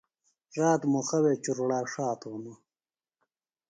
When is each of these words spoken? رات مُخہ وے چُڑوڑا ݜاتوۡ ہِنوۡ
رات 0.59 0.81
مُخہ 0.91 1.17
وے 1.23 1.33
چُڑوڑا 1.43 1.79
ݜاتوۡ 1.91 2.31
ہِنوۡ 2.33 2.59